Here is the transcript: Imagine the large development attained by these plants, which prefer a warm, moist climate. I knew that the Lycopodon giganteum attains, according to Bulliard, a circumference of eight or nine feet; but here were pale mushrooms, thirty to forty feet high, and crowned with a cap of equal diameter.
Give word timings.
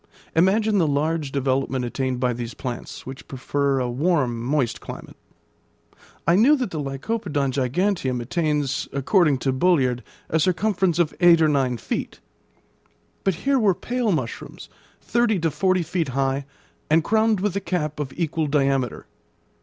Imagine 0.35 0.79
the 0.79 0.87
large 0.87 1.31
development 1.31 1.85
attained 1.85 2.19
by 2.19 2.33
these 2.33 2.55
plants, 2.55 3.05
which 3.05 3.27
prefer 3.27 3.79
a 3.79 3.87
warm, 3.87 4.41
moist 4.43 4.81
climate. 4.81 5.15
I 6.25 6.35
knew 6.35 6.55
that 6.55 6.71
the 6.71 6.81
Lycopodon 6.81 7.51
giganteum 7.51 8.19
attains, 8.19 8.89
according 8.93 9.37
to 9.37 9.51
Bulliard, 9.53 10.01
a 10.27 10.39
circumference 10.39 10.97
of 10.97 11.13
eight 11.19 11.39
or 11.39 11.47
nine 11.47 11.77
feet; 11.77 12.19
but 13.23 13.35
here 13.45 13.59
were 13.59 13.75
pale 13.75 14.11
mushrooms, 14.11 14.69
thirty 15.01 15.37
to 15.37 15.51
forty 15.51 15.83
feet 15.83 16.07
high, 16.07 16.47
and 16.89 17.03
crowned 17.03 17.39
with 17.39 17.55
a 17.55 17.61
cap 17.61 17.99
of 17.99 18.11
equal 18.17 18.47
diameter. 18.47 19.05